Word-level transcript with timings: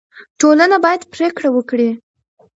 ټولنه 0.39 0.77
باید 0.85 1.01
پرېکړه 1.13 1.49
وکړي. 1.53 1.89